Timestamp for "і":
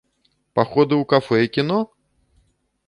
1.49-1.53